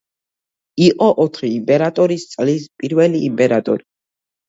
[0.85, 3.93] იყო ოთხი იმპერატორის წლის პირველი იმპერატორი.